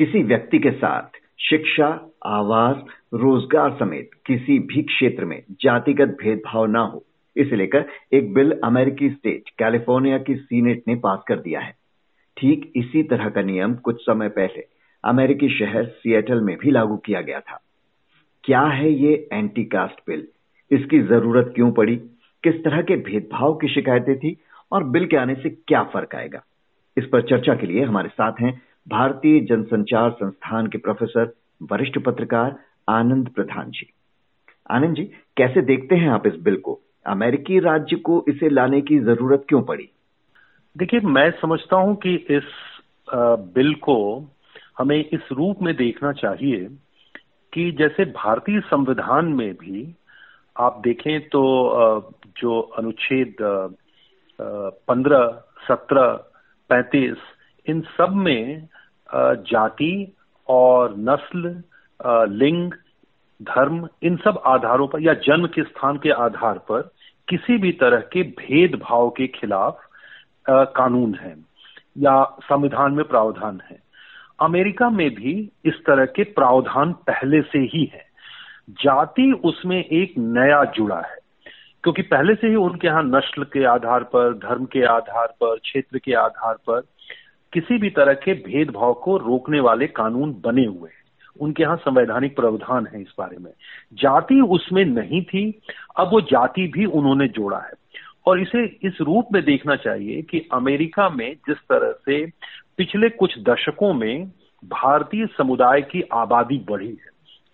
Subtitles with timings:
[0.00, 1.02] किसी व्यक्ति के साथ
[1.40, 2.76] शिक्षा, आवास,
[3.14, 7.04] रोज़गार समेत किसी भी क्षेत्र में जातिगत भेदभाव न हो,
[7.36, 11.74] इसे लेकर एक बिल अमेरिकी स्टेट, कैलिफ़ोर्निया की सीनेट ने पास कर दिया है।
[12.36, 14.66] ठीक इसी तरह का नियम कुछ समय पहले
[15.04, 17.60] अमेरिकी शहर सिएटल में भी लागू किया गया था।
[18.44, 20.28] क्या है ये एंटी कास्ट बिल?
[20.70, 21.96] इसकी ज़रूरत क्यों पड़ी?
[22.44, 24.36] किस तरह के भेदभाव की शिकायतें थी?
[24.72, 26.42] और बिल के आने से क्या फ़र्क आएगा?
[26.96, 32.56] इस पर चर्चा के लिए हमारे साथ हैं भारतीय जनसंचार संस्थान के प्रोफेसर, वरिष्ठ पत्रकार
[32.88, 33.86] आनंद प्रधान जी।
[34.70, 35.02] आनंद जी,
[35.36, 36.80] कैसे देखते हैं आप इस बिल को?
[37.06, 39.88] अमेरिकी राज्य को इसे लाने की ज़रूरत क्यों पड़ी?
[40.76, 42.48] देखिए, मैं समझता हूँ कि इस
[43.54, 43.96] बिल को
[44.78, 46.68] हमें इस रूप में देखना चाहिए
[47.52, 49.94] कि जैसे भारतीय संविधान में भी
[50.56, 51.42] आप देखें तो
[52.38, 53.34] जो अनुच्छेद
[54.40, 55.26] पंद्रह,
[55.68, 56.12] सत्रह,
[56.70, 57.16] पैंतीस,
[57.66, 58.68] इन सब में
[59.12, 60.12] जाति
[60.48, 61.62] और नस्ल
[62.34, 62.72] लिंग,
[63.40, 66.90] धर्म, इन सब आधारों पर या जन्म के स्थान के आधार पर
[67.28, 69.80] किसी भी तरह के भेदभाव के खिलाफ
[70.46, 71.34] कानून है
[71.98, 73.78] या संविधान में प्रावधान है।
[74.42, 75.32] अमेरिका में भी
[75.64, 78.04] इस तरह के प्रावधान पहले से ही है।
[78.80, 81.18] जाति उसमें एक नया जुड़ा है,
[81.84, 85.98] क्योंकि पहले से ही उनके यहाँ नस्ल के आधार पर, धर्म के आधार पर, क्षेत्र
[85.98, 86.82] के आधार पर
[87.52, 91.00] किसी भी तरह के भेदभाव को रोकने वाले कानून बने हुए हैं।
[91.40, 93.50] उनके यहाँ संवैधानिक प्रावधान है इस बारे में।
[93.94, 95.60] जाति उसमें नहीं थी,
[95.96, 97.72] अब वो जाति भी उन्होंने जोड़ा है।
[98.26, 102.26] और इसे इस रूप में देखना चाहिए कि अमेरिका में जिस तरह से
[102.76, 104.32] पिछले कुछ दशकों में
[104.64, 107.10] भारतीय समुदाय की आबादी बढ़ी है,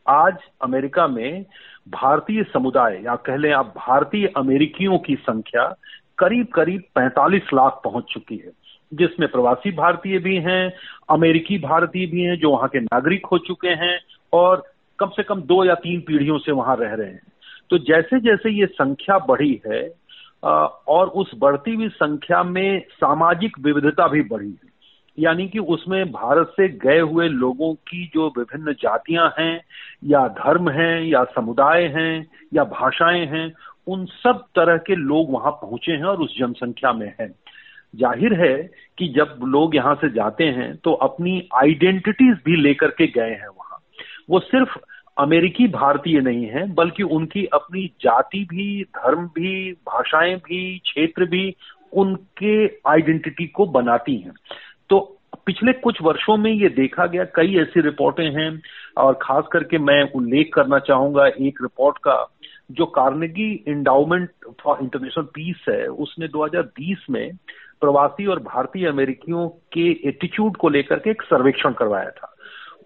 [0.08, 1.44] आज अमेरिका में
[1.88, 5.74] भारतीय समुदाय, या कह लें आप भारतीय अमेरिकियों की संख्या
[6.18, 10.72] करीब करीब 45 लाख पहुँच चुकी है। जिसमें प्रवासी भारतीय भी हैं,
[11.10, 13.98] अमेरिकी भारतीय भी हैं जो वहाँ के नागरिक हो चुके हैं
[14.32, 14.64] और
[14.98, 17.32] कम से कम दो या तीन पीढ़ियों से वहाँ रह रहे हैं।
[17.70, 19.94] तो जैसे जैसे ये संख्या बढ़ी है
[20.88, 24.74] और उस बढ़ती हुई संख्या में सामाजिक विविधता भी बढ़ी है।
[25.18, 29.60] यानी कि उसमें भारत से गए हुए लोगों की जो विभिन्न जातियाँ हैं,
[30.04, 33.52] या धर्म हैं, या समुदाय हैं, या भाषाएँ हैं,
[33.86, 37.34] उन सब तरह के लोग वहाँ पहुँचे हैं और उस जनसंख्या में हैं।
[38.00, 43.06] ज़ाहिर है कि जब लोग यहाँ से जाते हैं तो अपनी आइडेंटिटीज भी लेकर के
[43.06, 43.78] गए हैं वहाँ।
[44.30, 44.78] वो सिर्फ़
[45.18, 51.54] अमेरिकी भारतीय नहीं है, बल्कि उनकी अपनी जाति भी, धर्म भी, भाषाएँ भी, क्षेत्र भी
[51.92, 54.32] उनके आइडेंटिटी को बनाती हैं।
[54.90, 58.62] तो पिछले कुछ वर्षों में ये देखा गया, कई ऐसी रिपोर्टें हैं,
[58.98, 62.36] और खास करके मैं उल्लेख करना चाहूँगा एक रिपोर्ट का,
[62.70, 64.30] जो Carnegie Endowment
[64.60, 67.32] for International Peace है। उसने 2020 में
[67.80, 72.32] प्रवासी और भारतीय अमेरिकियों के एटीट्यूड को लेकर के एक सर्वेक्षण करवाया था।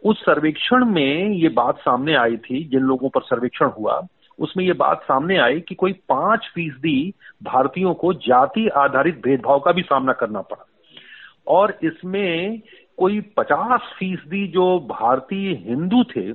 [0.04, 4.06] उस सर्वेक्षण में ये बात सामने आई थी, जिन लोगों पर सर्वेक्षण हुआ,
[4.38, 9.72] उसमें ये बात सामने आई कि कोई पाँच फ़ीसदी भारतीयों को जाति आधारित भेदभाव का
[9.72, 10.66] भी सामना करना पड़ा।
[11.46, 12.60] और इसमें
[12.96, 16.32] कोई पचास फ़ीसदी जो भारतीय हिंदू थे,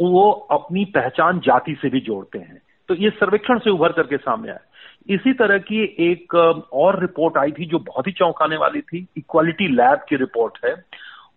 [0.00, 4.50] वो अपनी पहचान जाति से भी जोड़ते हैं। तो ये सर्वेक्षण से उभर करके सामने
[4.50, 6.34] आया। इसी तरह की एक
[6.72, 10.74] और रिपोर्ट आई थी जो बहुत ही चौंकाने वाली थी इक्वालिटी लैब की रिपोर्ट है।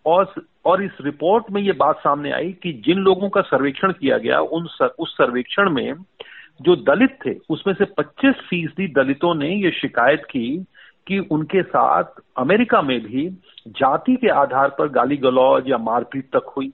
[0.06, 0.32] और
[0.64, 4.40] और इस रिपोर्ट में ये बात सामने आई कि जिन लोगों का सर्वेक्षण किया गया
[4.40, 5.94] उन सर, उस सर्वेक्षण में
[6.62, 10.66] जो दलित थे उसमें से 25 फ़ीसदी दलितों ने ये शिकायत की
[11.06, 13.28] कि उनके साथ अमेरिका में भी
[13.68, 16.72] जाति के आधार पर गाली गलौज या मारपीट तक हुई।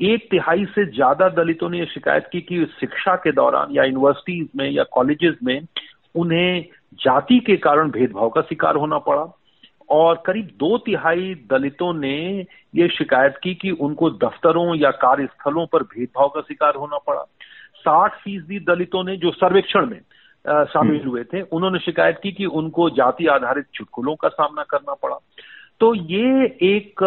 [0.00, 4.48] एक तिहाई से ज़्यादा दलितों ने यह शिकायत की कि शिक्षा के दौरान या यूनिवर्सिटीज
[4.56, 5.60] में या कॉलेजेस में
[6.14, 9.26] उन्हें जाति के कारण भेदभाव का शिकार होना पड़ा।
[9.88, 15.82] और करीब दो तिहाई दलितों ने ये शिकायत की कि उनको दफ्तरों या कार्यस्थलों पर
[15.82, 17.22] भेदभाव का शिकार होना पड़ा।
[17.76, 20.00] साठ फ़ीसदी दलितों ने जो सर्वेक्षण में
[20.44, 24.94] शामिल हम्म। हुए थे उन्होंने शिकायत की कि उनको जाति आधारित चुटकुलों का सामना करना
[24.94, 25.16] पड़ा।
[25.80, 27.02] तो ये एक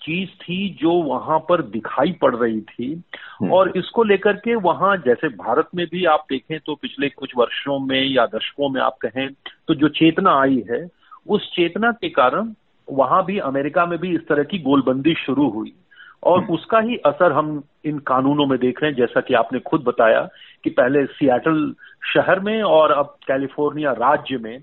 [0.00, 2.92] चीज़ थी जो वहाँ पर दिखाई पड़ रही थी
[3.40, 7.32] हम्म। और इसको लेकर के वहाँ जैसे भारत में भी आप देखें तो पिछले कुछ
[7.36, 9.28] वर्षों में या दशकों में आप कहें
[9.68, 10.86] तो जो चेतना आई है
[11.28, 12.52] उस चेतना के कारण
[12.88, 15.74] वहाँ भी अमेरिका में भी इस तरह की गोलबंदी शुरू हुई
[16.22, 19.58] और हम्म। उसका ही असर हम इन कानूनों में देख रहे हैं जैसा कि आपने
[19.60, 20.20] खुद बताया
[20.64, 21.74] कि पहले सियाटल
[22.14, 24.56] शहर में और अब कैलिफ़ोर्निया राज्य में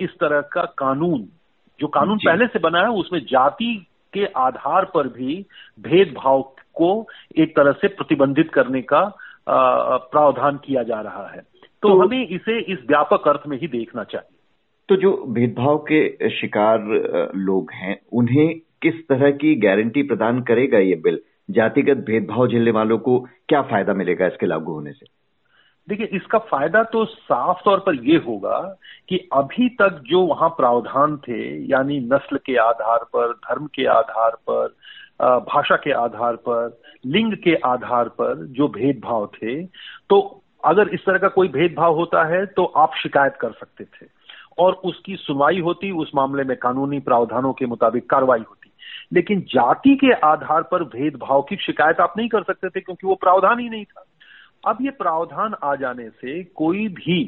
[0.00, 1.28] इस तरह का कानून
[1.80, 5.46] जो कानून पहले से बना है उसमें जाति के आधार पर भी
[5.80, 6.42] भेदभाव
[6.74, 7.06] को
[7.38, 9.16] एक तरह से प्रतिबंधित करने का
[9.96, 11.40] प्रावधान किया जा रहा है।
[11.82, 14.36] तो, तो हमें इसे इस व्यापक अर्थ में ही देखना चाहिए।
[14.88, 16.78] तो जो भेदभाव के शिकार
[17.36, 21.20] लोग हैं उन्हें किस तरह की गारंटी प्रदान करेगा ये बिल?
[21.50, 25.06] जातिगत भेदभाव झेलने वालों को क्या फ़ायदा मिलेगा इसके लागू होने से?
[25.88, 28.58] देखिए, इसका फ़ायदा तो साफ़ तौर पर यह होगा
[29.08, 34.36] कि अभी तक जो वहाँ प्रावधान थे, यानी नस्ल के आधार पर, धर्म के आधार
[34.50, 34.74] पर
[35.44, 39.62] भाषा के आधार पर, लिंग के आधार पर जो भेदभाव थे
[40.10, 40.18] तो
[40.64, 44.06] अगर इस तरह का कोई भेदभाव होता है तो आप शिकायत कर सकते थे।
[44.58, 48.70] और उसकी सुनवाई होती, उस मामले में कानूनी प्रावधानों के मुताबिक कार्रवाई होती।
[49.12, 53.14] लेकिन जाति के आधार पर भेदभाव की शिकायत आप नहीं कर सकते थे, क्योंकि वो
[53.14, 54.05] प्रावधान ही नहीं था।
[54.66, 57.22] अब ये प्रावधान आ जाने से कोई भी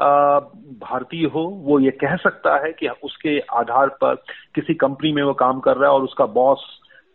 [0.00, 4.14] भारतीय हो, वो ये कह सकता है कि उसके आधार पर
[4.54, 6.64] किसी कंपनी में वो काम कर रहा है और उसका बॉस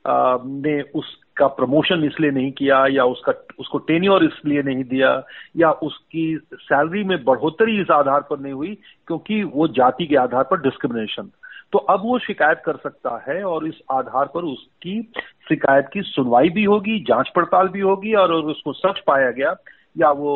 [0.08, 5.12] ने उसका प्रमोशन इसलिए नहीं किया या उसका, उसको टेन्योर इसलिए नहीं दिया
[5.58, 8.74] या उसकी सैलरी में बढ़ोतरी इस आधार पर नहीं हुई
[9.08, 11.30] क्योंकि वो जाति के आधार पर डिस्क्रिमिनेशन।
[11.72, 15.02] तो अब वो शिकायत कर सकता है और इस आधार पर उसकी
[15.50, 19.56] शिकायत की सुनवाई भी होगी, जाँच पड़ताल भी होगी और उसको सच पाया गया
[19.98, 20.34] या वो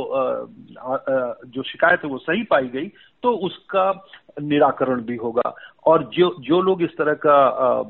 [1.48, 2.88] जो शिकायत है वो सही पाई गई
[3.24, 3.92] तो उसका
[4.42, 5.56] निराकरण भी होगा।
[5.86, 7.81] और जो जो लोग इस तरह का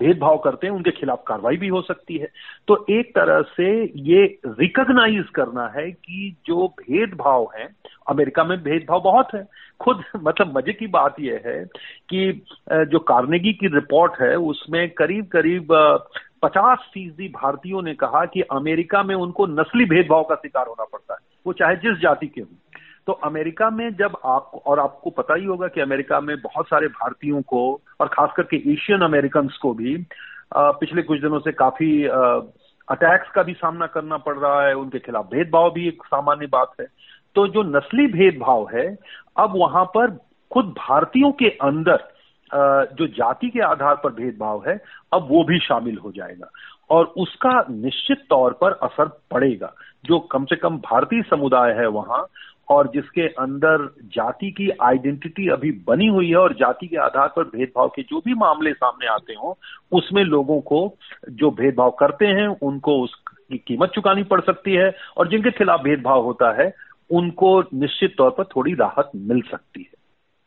[0.00, 2.28] भेदभाव करते हैं, उनके खिलाफ कार्रवाई भी हो सकती है।
[2.68, 3.70] तो एक तरह से
[4.02, 7.68] ये रिकग्नाइज करना है कि जो भेदभाव है,
[8.08, 9.46] अमेरिका में भेदभाव बहुत है।
[9.80, 11.64] खुद मतलब मज़े की बात यह है
[12.08, 12.30] कि
[12.72, 15.68] जो कार्नेगी की रिपोर्ट है, उसमें करीब करीब
[16.42, 21.14] पचास फ़ीसदी भारतीयों ने कहा कि अमेरिका में उनको नस्ली भेदभाव का शिकार होना पड़ता
[21.14, 22.56] है, वो चाहे जिस जाति के हों।
[23.06, 26.86] तो अमेरिका में जब आप, और आपको पता ही होगा कि अमेरिका में बहुत सारे
[26.88, 29.96] भारतीयों को, और खास करके एशियन अमेरिकन को भी
[30.54, 35.24] पिछले कुछ दिनों से काफ़ी अटैक्स का भी सामना करना पड़ रहा है, उनके खिलाफ
[35.24, 36.86] भेदभाव भी एक सामान्य बात है।
[37.36, 38.86] तो जो नस्ली भेदभाव है,
[39.36, 40.16] अब वहाँ पर
[40.50, 42.08] खुद भारतीयों के अंदर
[42.50, 44.76] जो जाति के आधार पर भेदभाव है,
[45.12, 46.50] अब वो भी शामिल हो जाएगा।
[46.90, 49.72] और उसका निश्चित तौर पर असर पड़ेगा।
[50.04, 52.24] जो कम से कम भारतीय समुदाय है वहाँ
[52.70, 57.42] और जिसके अंदर जाति की आइडेंटिटी अभी बनी हुई है और जाति के आधार पर
[57.42, 59.54] भेदभाव के जो भी मामले सामने आते हों,
[59.92, 60.96] उसमें लोगों को
[61.30, 66.22] जो भेदभाव करते हैं, उनको उसकी कीमत चुकानी पड़ सकती है और जिनके खिलाफ भेदभाव
[66.22, 66.74] होता है,
[67.10, 70.00] उनको निश्चित तौर पर थोड़ी राहत मिल सकती है।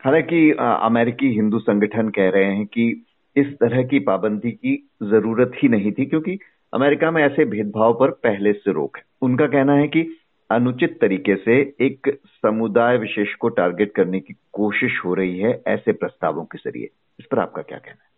[0.04, 3.06] हालाँकि अमेरिकी हिंदू संगठन कह रहे हैं कि
[3.36, 6.38] इस तरह की पाबंदी की ज़रूरत ही नहीं थी, क्योंकि
[6.74, 10.16] अमेरिका में ऐसे भेदभाव पर पहले से रोक है। उनका कहना है कि
[10.54, 15.92] अनुचित तरीके से एक समुदाय विशेष को टारगेट करने की कोशिश हो रही है ऐसे
[15.94, 18.12] प्रस्तावों के ज़रिए। इस पर आपका क्या कहना है?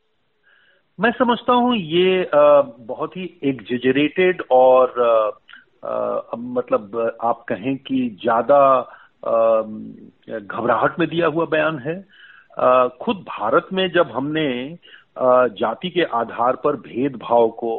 [0.99, 4.93] मैं समझता हूँ ये बहुत ही एग्जिजरेटेड और
[5.85, 8.61] मतलब आप कहें कि ज़्यादा
[10.31, 12.01] घबराहट में दिया हुआ बयान है।
[13.03, 14.47] खुद भारत में जब हमने
[15.57, 17.73] जाति के आधार पर भेदभाव को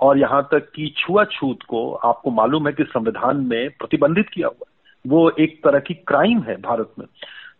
[0.00, 4.64] और यहाँ तक कि छुआछूत को आपको मालूम है कि संविधान में प्रतिबंधित किया हुआ
[4.68, 4.70] है।
[5.06, 7.06] वो एक तरह की क्राइम है भारत में।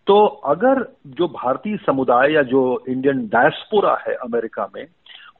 [0.06, 4.86] तो अगर जो भारतीय समुदाय या जो इंडियन डायस्पोरा है अमेरिका में,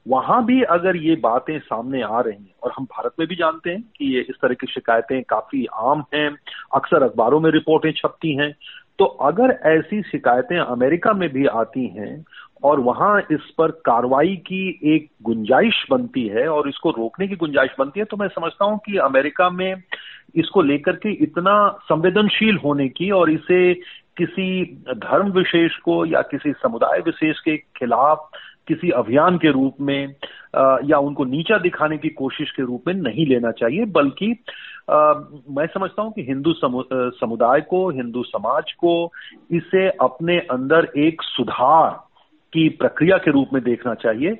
[0.07, 3.69] वहाँ भी अगर ये बातें सामने आ रही हैं, और हम भारत में भी जानते
[3.69, 6.37] हैं कि ये इस तरह की शिकायतें काफ़ी आम हैं,
[6.75, 8.55] अक्सर अखबारों में रिपोर्टें छपती हैं
[9.01, 12.25] तो अगर ऐसी शिकायतें अमेरिका में भी आती हैं
[12.63, 17.71] और वहाँ इस पर कार्रवाई की एक गुंजाइश बनती है और इसको रोकने की गुंजाइश
[17.79, 19.83] बनती है तो मैं समझता हूँ कि अमेरिका में
[20.35, 23.73] इसको लेकर के इतना संवेदनशील होने की और इसे
[24.17, 24.63] किसी
[24.97, 28.29] धर्म विशेष को या किसी समुदाय विशेष के खिलाफ
[28.67, 30.15] किसी अभियान के रूप में
[30.85, 34.27] या उनको नीचा दिखाने की कोशिश के रूप में नहीं लेना चाहिए, बल्कि
[34.89, 39.11] मैं समझता हूँ कि हिंदू समुदाय को, हिंदू समाज को
[39.51, 41.99] इसे अपने अंदर एक सुधार
[42.53, 44.31] की प्रक्रिया के रूप में देखना चाहिए।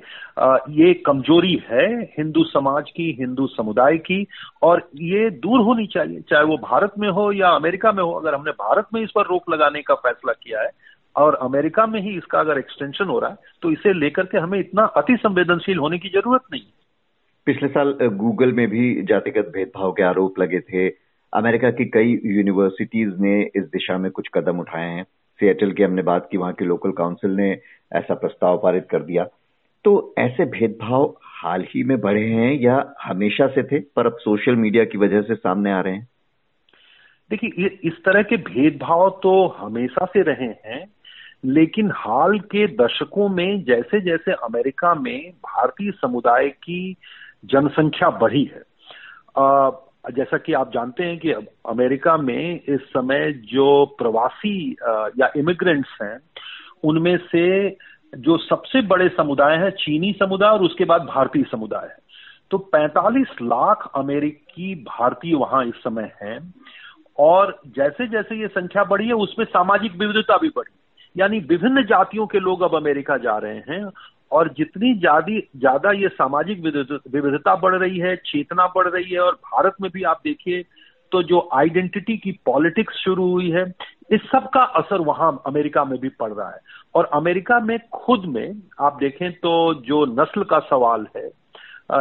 [0.72, 1.86] ये कमज़ोरी है
[2.18, 4.26] हिंदू समाज की, हिंदू समुदाय की,
[4.62, 8.34] और ये दूर होनी चाहिए, चाहे वो भारत में हो या अमेरिका में हो। अगर
[8.34, 10.70] हमने भारत में इस पर रोक लगाने का फैसला किया है
[11.16, 14.58] और अमेरिका में ही इसका अगर एक्सटेंशन हो रहा है तो इसे लेकर के हमें
[14.60, 16.62] इतना अति संवेदनशील होने की ज़रूरत नहीं
[17.46, 20.88] पिछले साल गूगल में भी जातिगत भेदभाव के आरोप लगे थे।
[21.32, 25.02] अमेरिका की कई यूनिवर्सिटीज ने इस दिशा में कुछ कदम उठाए हैं।
[25.40, 27.50] सिएटल की हमने बात की वहाँ की लोकल काउंसिल ने
[27.92, 29.24] ऐसा प्रस्ताव पारित कर दिया।
[29.84, 34.56] तो ऐसे भेदभाव हाल ही में बढ़े हैं या हमेशा से थे पर अब सोशल
[34.56, 36.08] मीडिया की वजह से सामने आ रहे हैं?
[37.30, 40.84] देखिए इस तरह के भेदभाव तो हमेशा से रहे हैं
[41.44, 46.96] लेकिन हाल के दशकों में जैसे जैसे अमेरिका में भारतीय समुदाय की
[47.44, 48.62] जनसंख्या बढ़ी है
[49.38, 49.70] आ,
[50.10, 51.32] जैसा कि आप जानते हैं कि
[51.68, 54.76] अमेरिका में इस समय जो प्रवासी
[55.18, 56.18] या इमिग्रेंट्स हैं
[56.84, 57.70] उनमें से
[58.18, 61.96] जो सबसे बड़े समुदाय है चीनी समुदाय और उसके बाद भारतीय समुदाय है।
[62.50, 66.54] तो 45 लाख अमेरिकी भारतीय वहाँ इस समय हैं
[67.18, 70.74] और जैसे जैसे ये संख्या बढ़ी है उसमें सामाजिक विविधता भी बढ़ी।
[71.16, 73.84] यानी विभिन्न जातियों के लोग अब अमेरिका जा रहे हैं
[74.32, 79.74] और जितनी ज़्यादा ये सामाजिक विविधता बढ़ रही है, चेतना बढ़ रही है और भारत
[79.82, 80.64] में भी आप देखिए
[81.12, 83.64] तो जो आइडेंटिटी की पॉलिटिक्स शुरू हुई है,
[84.12, 86.60] इस सब का असर वहाँ अमेरिका में भी पड़ रहा है।
[86.94, 89.52] और अमेरिका में खुद में आप देखें तो
[89.86, 91.30] जो नस्ल का सवाल है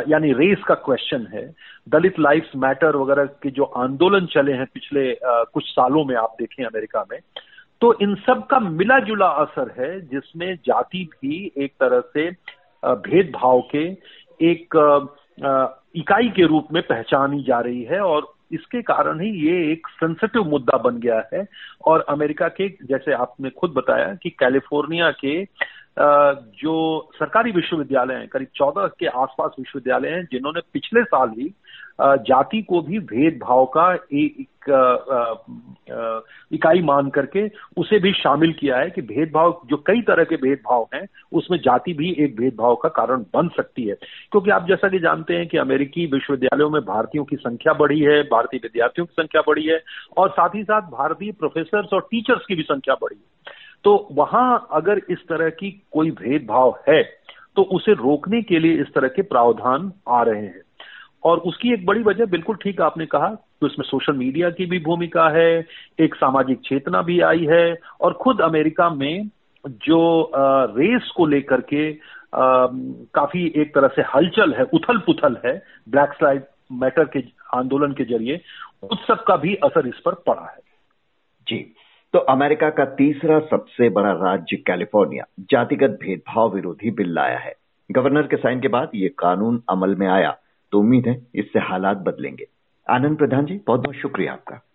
[0.09, 1.45] यानी रेस का क्वेश्चन है,
[1.89, 6.63] दलित लाइफ्स मैटर वगैरह के जो आंदोलन चले हैं पिछले कुछ सालों में आप देखें
[6.65, 7.19] अमेरिका में
[7.81, 12.29] तो इन सब का मिला जुला असर है, जिसमें जाति भी एक तरह से
[12.83, 13.85] भेदभाव के
[14.39, 14.75] एक
[15.97, 20.43] इकाई के रूप में पहचानी जा रही है और इसके कारण ही ये एक सेंसिटिव
[20.43, 21.45] मुद्दा बन गया है।
[21.85, 25.43] और अमेरिका के, जैसे आपने खुद बताया कि कैलिफ़ोर्निया के
[26.57, 31.53] जो सरकारी विश्वविद्यालय हैं, करीब चौदह के आसपास विश्वविद्यालय हैं, जिन्होंने पिछले साल ही
[32.01, 34.69] जाति को भी भेदभाव का एक
[36.51, 40.87] इकाई मान करके उसे भी शामिल किया है कि भेदभाव, जो कई तरह के भेदभाव
[40.93, 43.95] हैं, उसमें जाति भी एक भेदभाव का कारण बन सकती है।
[44.31, 48.21] क्योंकि आप जैसा कि जानते हैं कि अमेरिकी विश्वविद्यालयों में भारतीयों की संख्या बढ़ी है,
[48.23, 49.81] भारतीय विद्यार्थियों की संख्या बढ़ी है,
[50.17, 54.67] और साथ ही साथ भारतीय प्रोफेसर और टीचर्स की भी संख्या बढ़ी है। तो वहाँ
[54.71, 57.03] अगर इस तरह की कोई भेदभाव है
[57.55, 60.61] तो उसे रोकने के लिए इस तरह के प्रावधान आ रहे हैं।
[61.23, 64.79] और उसकी एक बड़ी वजह, बिल्कुल ठीक आपने कहा, कि उसमें सोशल मीडिया की भी
[64.79, 65.65] भूमिका है,
[65.99, 69.29] एक सामाजिक चेतना भी आई है, और खुद अमेरिका में
[69.65, 71.91] जो रेस को लेकर के
[72.35, 75.53] काफ़ी एक तरह से हलचल है उथल पुथल है
[75.89, 76.43] ब्लैक स्लाइड
[76.81, 77.19] मैटर के
[77.53, 78.39] आंदोलन के ज़रिए,
[78.83, 80.59] उस सब का भी असर इस पर पड़ा है।
[81.47, 81.57] जी
[82.13, 87.53] तो अमेरिका का तीसरा सबसे बड़ा राज्य कैलिफ़ोर्निया, जातिगत भेदभाव विरोधी बिल लाया है।
[87.89, 90.35] गवर्नर के साइन के बाद ये कानून अमल में आया।
[90.71, 92.47] तो उम्मीद है इससे हालात बदलेंगे।
[92.89, 94.70] आनंद प्रधान जी बहुत बहुत शुक्रिया आपका।